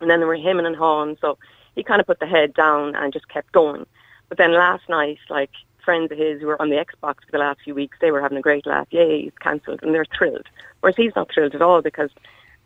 [0.00, 1.38] and then there were him and hawing, so
[1.76, 3.86] he kind of put the head down and just kept going.
[4.28, 5.50] But then last night, like
[5.84, 8.20] friends of his who were on the Xbox for the last few weeks, they were
[8.20, 8.86] having a great laugh.
[8.90, 10.46] Yay, he's cancelled, and they're thrilled.
[10.80, 12.10] Whereas he's not thrilled at all because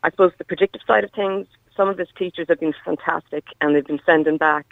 [0.02, 3.74] I suppose the predictive side of things, some of his teachers have been fantastic, and
[3.74, 4.66] they've been sending back,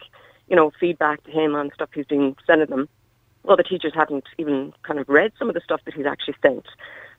[0.48, 2.88] you know, feedback to him on stuff he's been sending them
[3.46, 6.35] well, the teachers haven't even kind of read some of the stuff that he's actually
[6.42, 6.66] sent.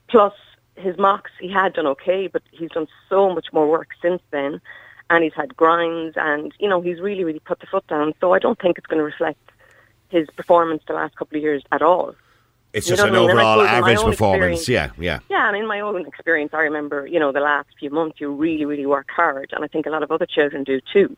[0.08, 0.34] Plus,
[0.76, 4.60] his mocks, he had done okay, but he's done so much more work since then,
[5.10, 8.12] and he's had grinds, and, you know, he's really, really put the foot down.
[8.20, 9.40] So I don't think it's going to reflect
[10.08, 12.14] his performance the last couple of years at all.
[12.72, 13.30] it's you just an I mean?
[13.30, 14.68] Overall average performance.
[14.68, 15.20] Yeah, yeah.
[15.28, 18.32] Yeah, and in my own experience, I remember, you know, the last few months, you
[18.32, 21.16] really, really work hard, and I think a lot of other children do too.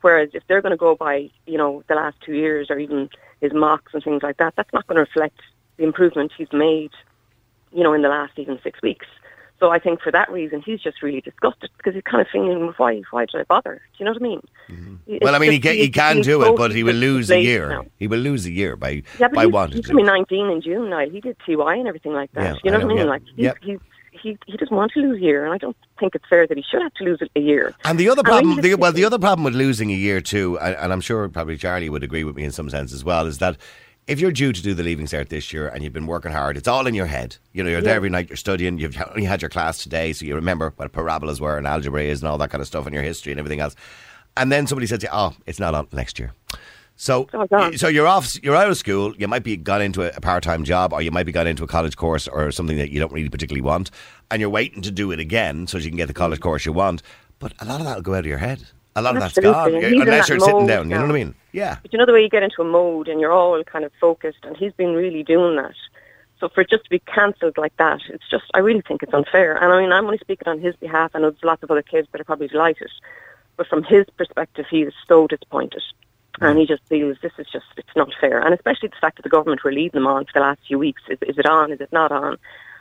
[0.00, 3.08] Whereas if they're going to go by, you know, the last two years or even
[3.40, 5.40] his mocks and things like that, that's not going to reflect
[5.76, 6.90] the improvement he's made,
[7.72, 9.06] you know, in the last even six weeks.
[9.62, 12.72] So I think for that reason, he's just really disgusted because he's kind of thinking,
[12.78, 13.80] why, why did I bother?
[13.92, 14.40] Do you know what I mean?
[14.68, 15.18] Mm-hmm.
[15.22, 17.40] Well, I mean, he, just- he can he's do it, but he will lose a
[17.40, 17.68] year.
[17.68, 17.84] now.
[17.96, 19.92] He will lose a year by Yeah, but by he's, wanting he's to.
[19.92, 21.08] going to be 19 in June now.
[21.08, 22.42] He did TY and everything like that.
[22.42, 22.96] Yeah, you know I what I mean?
[22.98, 23.04] yeah.
[23.04, 23.78] Like he's, he's,
[24.20, 26.56] he he doesn't want to lose a year, and I don't think it's fair that
[26.56, 27.72] he should have to lose a year.
[27.84, 30.74] And the other problem, the, well, the other problem with losing a year too, and,
[30.76, 33.38] and I'm sure probably Charlie would agree with me in some sense as well, is
[33.38, 33.56] that
[34.06, 36.56] if you're due to do the leaving cert this year and you've been working hard,
[36.56, 37.36] it's all in your head.
[37.52, 40.24] You know, you're there every night, you're studying, you've only had your class today, so
[40.24, 42.94] you remember what parabolas were and algebra is and all that kind of stuff and
[42.94, 43.76] your history and everything else.
[44.36, 46.32] And then somebody says to you, oh, it's not on next year.
[46.96, 48.42] So, Oh, so you're off.
[48.42, 49.14] You're out of school.
[49.16, 51.64] You might be gone into a, a part-time job, or you might be gone into
[51.64, 53.90] a college course, or something that you don't really particularly want,
[54.30, 56.72] and you're waiting to do it again so you can get the college course you
[56.72, 57.02] want.
[57.38, 58.64] But a lot of that will go out of your head.
[58.94, 60.90] A lot of that's Absolutely, gone, unless that you're sitting down.
[60.90, 61.34] You know what I mean?
[61.52, 61.78] Yeah.
[61.80, 63.92] But you know the way you get into a mode and you're all kind of
[64.00, 65.74] focused, and he's been really doing that.
[66.40, 69.14] So for it just to be cancelled like that, it's just I really think it's
[69.14, 69.56] unfair.
[69.56, 71.12] And I mean, I'm only speaking on his behalf.
[71.14, 72.90] I know there's lots of other kids that are probably delighted,
[73.56, 75.82] but from his perspective, he is so disappointed.
[76.40, 76.60] And mm.
[76.60, 78.40] he just feels this is just, it's not fair.
[78.40, 80.78] And especially the fact that the government were leading them on for the last few
[80.78, 81.02] weeks.
[81.08, 81.70] Is, is it on?
[81.70, 82.38] Is it not on?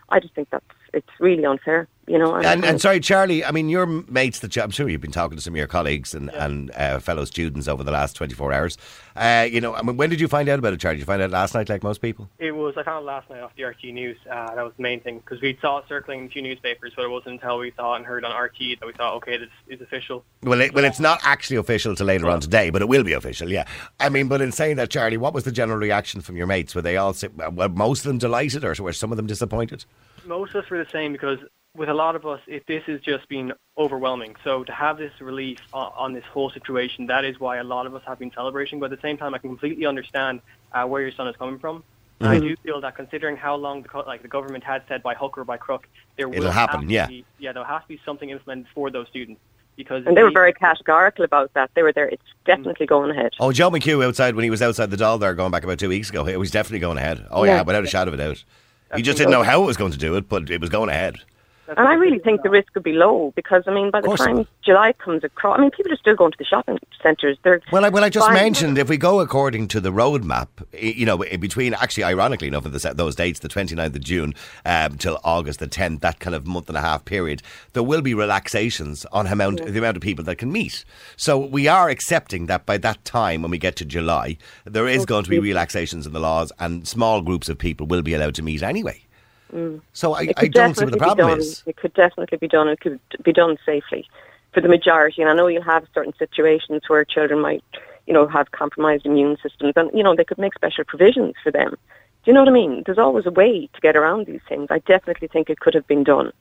[0.10, 2.36] I just think that's, it's really unfair, you know.
[2.36, 3.44] And, and sorry, Charlie.
[3.46, 5.68] I mean, your mates that you, I'm sure you've been talking to some of your
[5.68, 8.78] colleagues and, and uh, fellow students over the last 24 hours.
[9.16, 10.98] Uh, you know, I mean, when did you find out about it, Charlie?
[10.98, 12.30] Did you find out last night, like most people?
[12.40, 14.18] It was I found it last night off the RTÉ news.
[14.30, 16.94] Uh, that was the main thing because we saw it circling in a few newspapers,
[16.96, 19.38] but it wasn't until we saw it and heard on RTÉ that we thought, okay,
[19.38, 20.24] this is official.
[20.44, 23.14] Well, it, well, it's not actually official till later on today, but it will be
[23.14, 23.50] official.
[23.50, 23.66] Yeah,
[24.00, 26.76] I mean, but in saying that, Charlie, what was the general reaction from your mates?
[26.76, 29.86] Were they all, si- were most of them delighted, or were some of them disappointed?
[30.26, 31.40] Most of us were the same because
[31.76, 34.36] with a lot of us, it, this has just been overwhelming.
[34.44, 37.86] So to have this relief on, on this whole situation, that is why a lot
[37.86, 38.80] of us have been celebrating.
[38.80, 40.42] But at the same time, I can completely understand
[40.74, 41.84] uh, where your son is coming from.
[42.20, 45.02] And I do feel that considering how long the co- like the government had said
[45.02, 47.08] by hook or by crook, there will It'll happen, have to yeah.
[47.08, 49.42] be, yeah, there'll have to be something implemented for those students
[49.76, 51.72] because and they were very categorical about that.
[51.74, 52.08] They were there.
[52.08, 53.34] It's definitely going ahead.
[53.40, 55.90] Oh, Joe McHugh outside when he was outside the Dáil there going back about two
[55.90, 56.28] weeks ago.
[56.28, 57.26] it was definitely going ahead.
[57.32, 57.62] Oh yeah, Yeah.
[57.64, 58.44] without a shadow of a doubt.
[58.96, 60.90] He just didn't know how it was going to do it, but it was going
[60.90, 61.18] ahead.
[61.78, 64.48] And I really think the risk would be low because I mean, by the time.
[64.64, 67.38] July comes across, I mean, people are still going to the shopping centres.
[67.44, 71.06] They're Well, I, well, I just mentioned if we go according to the roadmap, you
[71.06, 75.20] know, between, actually, ironically enough, of the, those dates, the 29th of June um, till
[75.24, 77.42] August the 10th, that kind of month and a half period,
[77.74, 80.86] there will be relaxations on amount, the amount of people that can meet.
[81.18, 85.06] So we are accepting that by that time, when we get to July, there is
[85.06, 88.36] going to be relaxations in the laws and small groups of people will be allowed
[88.36, 89.04] to meet anyway.
[89.54, 89.82] Mm.
[89.94, 91.40] So I, I don't see what the problem done.
[91.40, 91.64] is.
[91.66, 92.68] It could definitely be done.
[92.68, 94.08] It could be done safely
[94.54, 95.22] for the majority.
[95.22, 97.64] And I know you'll have certain situations where children might,
[98.08, 101.52] you know, have compromised immune systems, and you know they could make special provisions for
[101.52, 101.72] them.
[102.24, 102.84] Do you know what I mean?
[102.86, 104.68] There's always a way to get around these things.
[104.70, 106.32] I definitely think it could have been done.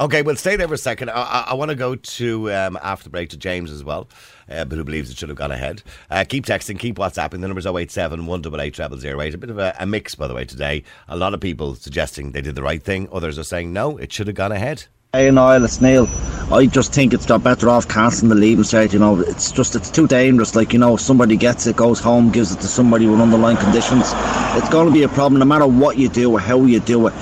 [0.00, 1.08] Okay, well, stay there for a second.
[1.10, 4.08] I, I, I want to go to um, after the break to James as well,
[4.50, 5.84] uh, but who believes it should have gone ahead.
[6.10, 7.40] Uh, keep texting, keep WhatsApping.
[7.40, 9.34] The number's 087 188 0008.
[9.34, 10.82] A bit of a, a mix, by the way, today.
[11.06, 13.08] A lot of people suggesting they did the right thing.
[13.12, 14.86] Others are saying no, it should have gone ahead.
[15.12, 16.08] Hey, Niall, it's Neil.
[16.52, 18.92] I just think it's better off cancelling the leaving cert.
[18.92, 20.56] You know, it's just it's too dangerous.
[20.56, 23.58] Like you know, if somebody gets it, goes home, gives it to somebody with underlying
[23.58, 24.10] conditions.
[24.56, 27.06] It's going to be a problem no matter what you do or how you do
[27.06, 27.14] it.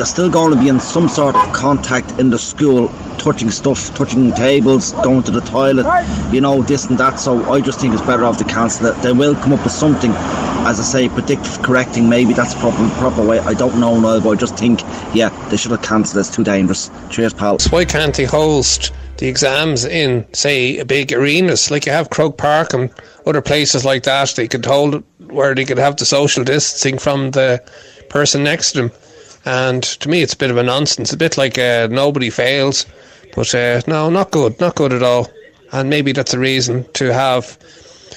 [0.00, 3.94] They're still going to be in some sort of contact in the school, touching stuff,
[3.94, 5.84] touching tables, going to the toilet,
[6.32, 7.20] you know, this and that.
[7.20, 9.02] So I just think it's better off to cancel it.
[9.02, 10.10] They will come up with something
[10.66, 12.08] as I say, predictive correcting.
[12.08, 13.40] Maybe that's the proper proper way.
[13.40, 14.80] I don't know, Noel, but I just think,
[15.14, 16.20] yeah, they should have cancelled.
[16.20, 16.90] It's too dangerous.
[17.10, 17.58] Cheers, pal.
[17.68, 22.38] Why can't they host the exams in, say, a big arenas like you have Croke
[22.38, 22.90] Park and
[23.26, 24.34] other places like that?
[24.34, 27.62] They could hold it where they could have the social distancing from the
[28.08, 28.92] person next to them.
[29.44, 31.12] And to me, it's a bit of a nonsense.
[31.12, 32.86] A bit like uh, nobody fails,
[33.34, 35.28] but uh, no, not good, not good at all.
[35.72, 37.58] And maybe that's a reason to have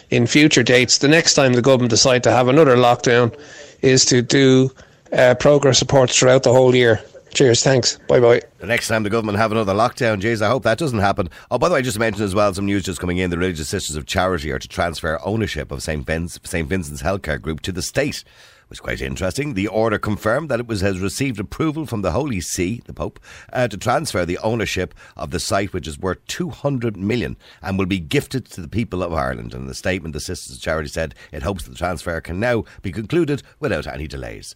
[0.10, 1.00] in future dates.
[1.00, 3.38] The next time the government decide to have another lockdown,
[3.84, 4.72] is to do
[5.12, 7.00] uh, progress reports throughout the whole year.
[7.34, 8.42] Cheers, thanks, bye bye.
[8.60, 11.30] The next time the government have another lockdown, jeez, I hope that doesn't happen.
[11.50, 13.38] Oh, by the way, I just mentioned as well, some news just coming in: the
[13.40, 16.08] Religious Sisters of Charity are to transfer ownership of St.
[16.08, 16.68] St.
[16.70, 18.24] Vincent's Healthcare Group to the state.
[18.72, 19.54] Is quite interesting.
[19.54, 23.20] The order confirmed that it was has received approval from the Holy See, the Pope,
[23.52, 27.86] uh, to transfer the ownership of the site, which is worth 200 million and will
[27.86, 29.54] be gifted to the people of Ireland.
[29.54, 32.64] And in the statement, the Sisters of Charity said it hopes the transfer can now
[32.82, 34.56] be concluded without any delays.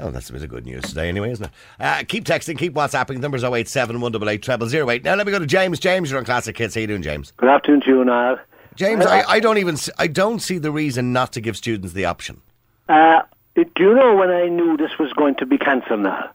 [0.00, 1.52] Oh, that's a bit of good news today, anyway, isn't it?
[1.78, 3.18] Uh, keep texting, keep WhatsApping.
[3.20, 5.04] Number's 087 188 008.
[5.04, 5.78] Now let me go to James.
[5.78, 6.74] James, you're on Classic Hits.
[6.74, 7.32] How you doing, James?
[7.36, 8.38] Good afternoon to you, Niall.
[8.74, 11.92] James, I, I don't even, s- I don't see the reason not to give students
[11.92, 12.40] the option.
[12.88, 13.22] Uh,
[13.54, 16.30] do you know when I knew this was going to be cancelled now?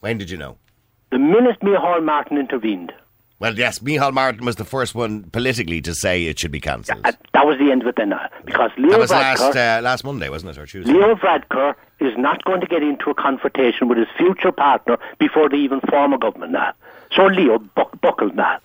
[0.00, 0.56] When did you know?
[1.10, 2.92] The minute Micheál Martin intervened.
[3.38, 7.00] Well, yes, Micheál Martin was the first one politically to say it should be cancelled.
[7.04, 8.28] Uh, that was the end of it then now.
[8.44, 10.92] Because Leo That was Varadkar, last uh, last Monday, wasn't it, or Tuesday?
[10.92, 15.48] Leo Varadkar is not going to get into a confrontation with his future partner before
[15.48, 16.72] they even form a government now.
[17.14, 18.58] So Leo buck- buckled now.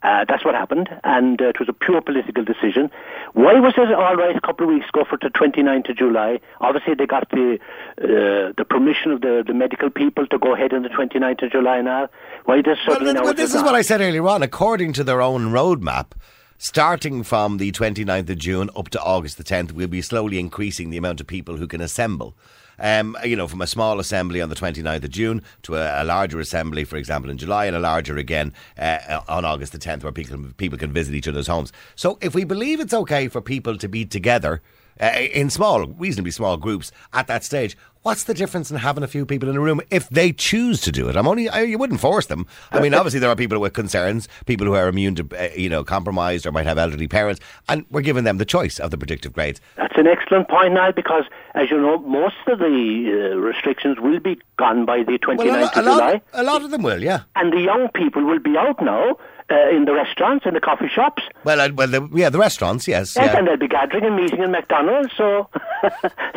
[0.00, 2.88] Uh, that's what happened, and uh, it was a pure political decision.
[3.32, 6.38] Why was it all right a couple of weeks ago for the 29th of July?
[6.60, 7.58] Obviously, they got the
[8.00, 11.50] uh, the permission of the, the medical people to go ahead on the 29th of
[11.50, 12.08] July now.
[12.44, 13.64] Why does Well, suddenly now well, this is not?
[13.66, 14.44] what I said earlier on.
[14.44, 16.12] According to their own roadmap,
[16.58, 20.90] starting from the 29th of June up to August the 10th, we'll be slowly increasing
[20.90, 22.36] the amount of people who can assemble.
[22.78, 26.04] Um, you know, from a small assembly on the 29th of June to a, a
[26.04, 30.02] larger assembly, for example, in July, and a larger again uh, on August the 10th,
[30.02, 31.72] where people, people can visit each other's homes.
[31.96, 34.62] So, if we believe it's okay for people to be together
[35.00, 39.06] uh, in small, reasonably small groups at that stage, what's the difference in having a
[39.08, 41.16] few people in a room if they choose to do it?
[41.16, 42.46] I'm only I, you wouldn't force them.
[42.72, 45.68] I mean, obviously there are people with concerns, people who are immune to uh, you
[45.68, 48.98] know compromised or might have elderly parents, and we're giving them the choice of the
[48.98, 49.60] predictive grades.
[49.76, 54.20] That's an excellent point now because, as you know, most of the uh, restrictions will
[54.20, 56.12] be gone by the 29th Well, a, of July.
[56.12, 57.22] lot, a lot of them will, yeah.
[57.36, 59.16] And the young people will be out now
[59.50, 61.22] uh, in the restaurants and the coffee shops.
[61.44, 63.38] Well, uh, well, the, yeah, the restaurants, yes, Yes, yeah.
[63.38, 65.10] and they'll be gathering and meeting in McDonald's.
[65.16, 65.48] So,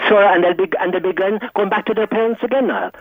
[0.09, 2.91] so and they'll be and they'll be going, going back to their parents again now.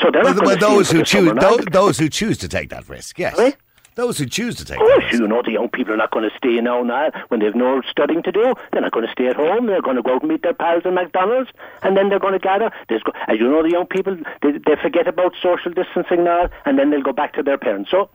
[0.00, 2.38] So they're Well, not well, those who them for the choose, those, those who choose
[2.38, 3.36] to take that risk, yes.
[3.36, 3.54] Sorry?
[3.98, 5.12] Those who choose to take that risk.
[5.18, 7.82] you know, the young people are not going to stay now now when they've no
[7.90, 8.54] studying to do.
[8.70, 9.66] They're not going to stay at home.
[9.66, 11.50] They're going to go out and meet their pals in McDonald's,
[11.82, 12.70] and then they're going to gather.
[12.88, 16.48] There's go- as you know, the young people they, they forget about social distancing now,
[16.64, 17.90] and then they'll go back to their parents.
[17.90, 18.08] So,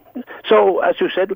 [0.47, 1.33] so as you said.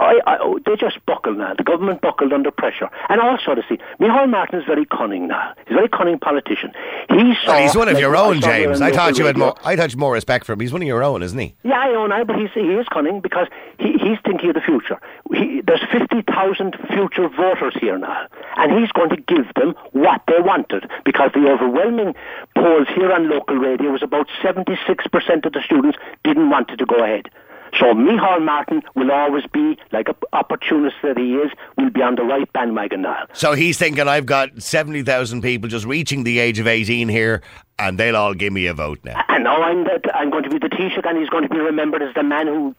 [0.00, 1.54] I, I, oh, they just buckled now.
[1.54, 2.88] The government buckled under pressure.
[3.10, 5.52] And also, to see, Micheál Martin is very cunning now.
[5.66, 6.72] He's a very cunning politician.
[7.10, 8.80] He saw, Well, he's one of like your own, there James.
[8.80, 9.54] I thought you had more.
[9.62, 10.60] I thought had more respect for him.
[10.60, 11.54] He's one of your own, isn't he?
[11.64, 14.62] Yeah, I know now, but he's, he is cunning because he, he's thinking of the
[14.62, 14.98] future.
[15.34, 20.40] He, there's 50,000 future voters here now, and he's going to give them what they
[20.40, 22.14] wanted because the overwhelming
[22.56, 26.86] polls here on local radio was about 76% of the students didn't want it to
[26.86, 27.30] go ahead.
[27.78, 32.16] So Micheál Martin will always be, like an opportunist that he is, will be on
[32.16, 33.26] the right bandwagon now.
[33.32, 37.42] So he's thinking, I've got 70,000 people just reaching the age of 18 here,
[37.78, 39.22] and they'll all give me a vote now.
[39.28, 41.58] And now I'm, the, I'm going to be the Taoiseach and he's going to be
[41.60, 42.74] remembered as the man who,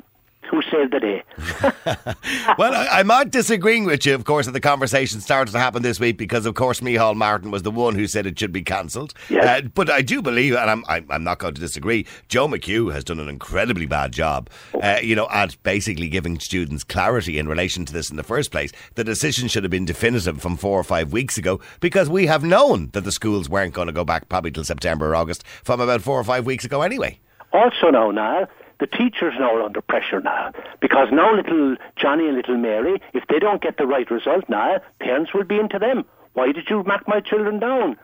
[0.49, 1.23] who saved the day.
[2.57, 5.81] well, I, I'm not disagreeing with you, of course, that the conversation started to happen
[5.81, 8.61] this week because, of course, Micheál Martin was the one who said it should be
[8.61, 9.13] cancelled.
[9.29, 9.45] Yes.
[9.45, 12.91] Uh, but I do believe, and I'm, I'm, I'm not going to disagree, Joe McHugh
[12.93, 14.49] has done an incredibly bad job,
[14.81, 18.51] uh, you know, at basically giving students clarity in relation to this in the first
[18.51, 18.71] place.
[18.95, 22.43] The decision should have been definitive from four or five weeks ago because we have
[22.43, 25.79] known that the schools weren't going to go back probably till September or August from
[25.79, 27.19] about four or five weeks ago anyway.
[27.53, 28.47] Also now, now,
[28.81, 33.23] the teachers now are under pressure now because now little Johnny and little Mary, if
[33.27, 36.03] they don't get the right result now, parents will be into them.
[36.33, 37.95] Why did you mark my children down?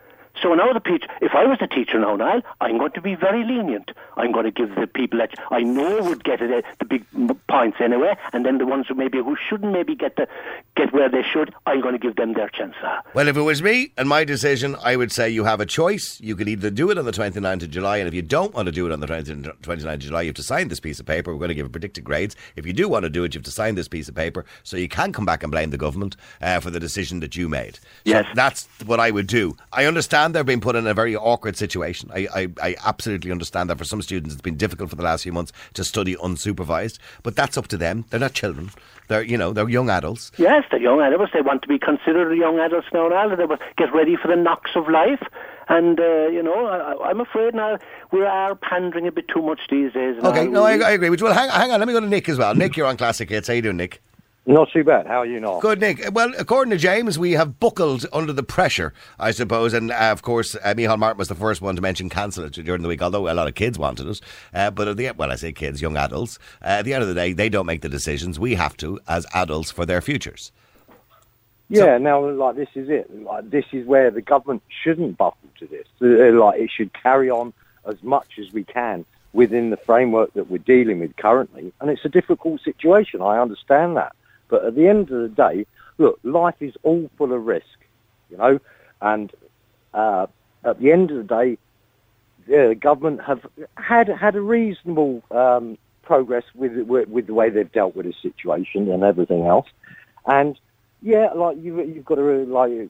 [0.41, 3.15] So now the teacher, if I was the teacher now, Niall, I'm going to be
[3.15, 3.92] very lenient.
[4.17, 7.06] I'm going to give the people that I know would get it, uh, the big
[7.48, 10.27] points anyway, and then the ones who maybe who shouldn't maybe get the
[10.75, 12.75] get where they should, I'm going to give them their chance.
[13.13, 16.19] Well, if it was me and my decision, I would say you have a choice.
[16.21, 18.67] You could either do it on the 29th of July, and if you don't want
[18.67, 21.00] to do it on the 20 29th of July, you have to sign this piece
[21.00, 21.31] of paper.
[21.33, 22.35] We're going to give predicted grades.
[22.56, 24.46] If you do want to do it, you have to sign this piece of paper
[24.63, 27.50] so you can come back and blame the government uh, for the decision that you
[27.50, 27.75] made.
[27.77, 28.25] So Yes.
[28.35, 29.56] that's what I would do.
[29.73, 32.10] I understand they're being put in a very awkward situation.
[32.13, 35.23] I, I, I absolutely understand that for some students it's been difficult for the last
[35.23, 38.06] few months to study unsupervised, but that's up to them.
[38.10, 38.71] They're not children.
[39.08, 40.32] They're you know they're young adults.
[40.38, 43.36] Yes, they're young adults, they want to be considered young adults now, Niall.
[43.36, 45.23] They will get ready for the knocks of life.
[45.69, 47.78] And, uh, you know, I, I'm afraid now
[48.12, 50.15] we are pandering a bit too much these days.
[50.23, 51.25] Okay, no, I, I agree with you.
[51.25, 52.56] Well, hang, hang on, let me go to Nick as well.
[52.56, 53.48] Nick, you're on Classic Hits.
[53.50, 54.02] How you doing, Nick?
[54.50, 55.06] Not too bad.
[55.08, 55.60] How are you, Noel?
[55.60, 56.02] Good, Nick.
[56.13, 59.73] Well, according to James, we have buckled under the pressure, I suppose.
[59.73, 62.54] And uh, of course, uh, Micheál Martin was the first one to mention cancel it
[62.54, 64.21] during the week, although a lot of kids wanted it.
[64.54, 66.39] Uh, but at the end, well, I say kids, young adults.
[66.62, 68.39] Uh, at the end of the day, they don't make the decisions.
[68.39, 70.54] We have to, as adults, for their futures.
[71.69, 73.13] Yeah, now like this is it.
[73.23, 75.87] Like this is where the government shouldn't buckle to this.
[76.02, 77.52] Uh, Like it should carry on
[77.85, 81.73] as much as we can within the framework that we're dealing with currently.
[81.81, 83.21] And it's a difficult situation.
[83.21, 84.15] I understand that,
[84.50, 85.65] but at the end of the day,
[85.98, 87.65] look, life is all full of risk,
[88.29, 88.60] you know,
[89.02, 89.31] and
[89.93, 90.27] uh,
[90.63, 91.58] at the end of the day,
[92.48, 93.45] the government have
[93.75, 98.13] had had a reasonable um, progress with, with with the way they've dealt with the
[98.21, 99.67] situation and everything else,
[100.25, 100.60] and
[101.02, 102.89] yeah, like you you've got to like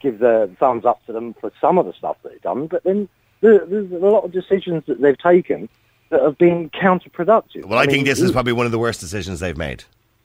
[0.00, 2.84] give the thumbs up to them for some of the stuff that they've done, but
[2.84, 3.08] then
[3.40, 5.68] there, there's a lot of decisions that they've taken
[6.10, 7.64] that have been counterproductive.
[7.64, 9.84] Well, I, think mean, this is probably one of the worst decisions they've made.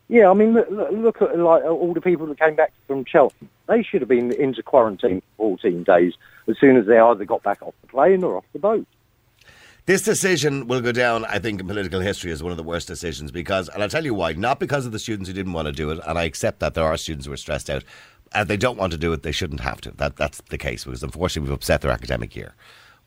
[0.10, 3.48] Yeah, I mean, look, at like uh, all the people that came back from Chelsea.
[3.68, 6.14] They should have been into quarantine for 14 days
[6.48, 8.88] as soon as they either got back off the plane or off the boat.
[9.86, 12.88] This decision will go down, I think, in political history as one of the worst
[12.88, 15.68] decisions because, and I'll tell you why, not because of the students who didn't want
[15.68, 17.84] to do it, and I accept that there are students who are stressed out.
[18.32, 19.92] And they don't want to do it, they shouldn't have to.
[19.92, 22.54] That, that's the case because unfortunately we've upset their academic year.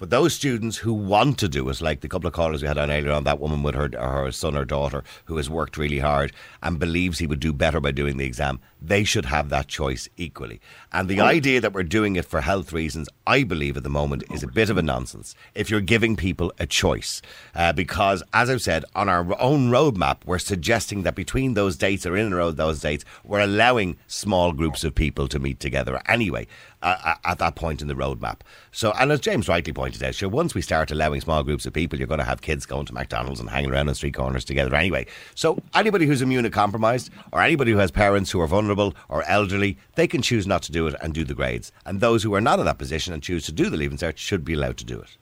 [0.03, 2.77] But those students who want to do it, like the couple of callers we had
[2.77, 6.01] on earlier on, that woman with her, her son or daughter who has worked really
[6.01, 9.69] hard and believes he would do better by doing the exam, they should have that
[9.69, 10.61] choice equally.
[10.93, 14.25] And the idea that we're doing it for health reasons, I believe at the moment,
[14.33, 17.23] is a bit of a nonsense if you're giving people a choice.
[17.55, 22.05] Uh, because, as I've said, on our own roadmap, we're suggesting that between those dates
[22.05, 26.01] or in and around those dates, we're allowing small groups of people to meet together
[26.07, 26.47] anyway.
[26.83, 28.41] Uh, at that point in the roadmap.
[28.73, 31.73] So, and as James rightly pointed out, sure, once we start allowing small groups of
[31.73, 34.45] people, you're going to have kids going to McDonald's and hanging around on street corners
[34.45, 35.07] together anyway.
[35.37, 38.72] So, anybody who's immunocompromised or anybody who has parents who are vulnerable
[39.09, 41.73] or elderly, they can choose not to do it and do the grades.
[41.87, 44.17] And those who are not in that position and choose to do the Leaving Cert
[44.17, 45.17] should be allowed to do it.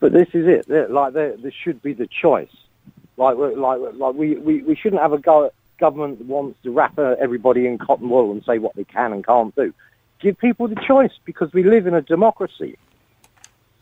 [0.00, 0.66] But this is it.
[0.68, 2.54] There- Like there, there should be the choice.
[3.16, 5.50] Like like like we, we, we shouldn't have a go.
[5.78, 9.12] Government that wants to wrap uh, everybody in cotton wool and say what they can
[9.12, 9.74] and can't do.
[10.20, 12.78] Give people the choice because we live in a democracy.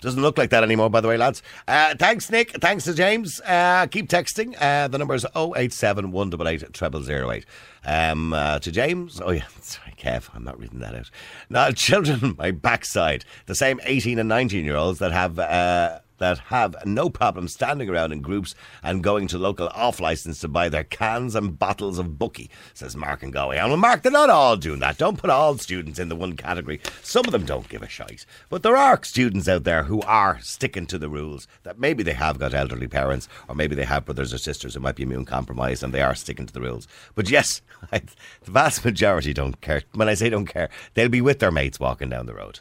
[0.04, 1.42] Doesn't look like that anymore, by the way, lads.
[1.66, 2.50] Uh, thanks, Nick.
[2.60, 3.40] Thanks to James.
[3.40, 4.54] Uh, keep texting.
[4.60, 7.46] Uh, the number is 087 188 0008.
[7.86, 9.20] Um, uh, to James.
[9.24, 9.46] Oh, yeah.
[9.62, 10.28] Sorry, Kev.
[10.34, 11.10] I'm not reading that out.
[11.48, 13.24] Now, children, my backside.
[13.46, 15.38] The same 18 and 19 year olds that have.
[15.38, 20.40] Uh, that have no problem standing around in groups and going to local off license
[20.40, 23.58] to buy their cans and bottles of bookie, says Mark and Galway.
[23.58, 24.98] And well, Mark, they're not all doing that.
[24.98, 26.80] Don't put all students in the one category.
[27.02, 28.26] Some of them don't give a shite.
[28.48, 32.12] But there are students out there who are sticking to the rules that maybe they
[32.12, 35.24] have got elderly parents or maybe they have brothers or sisters who might be immune
[35.24, 36.86] compromised and they are sticking to the rules.
[37.14, 38.02] But yes, the
[38.44, 39.82] vast majority don't care.
[39.94, 42.60] When I say don't care, they'll be with their mates walking down the road.